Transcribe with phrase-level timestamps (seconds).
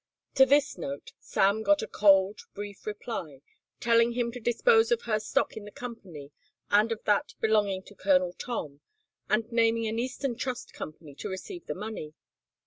[0.33, 3.41] To this note Sam got a cold, brief reply
[3.79, 6.31] telling him to dispose of her stock in the company
[6.71, 8.81] and of that belonging to Colonel Tom,
[9.29, 12.15] and naming an eastern trust company to receive the money.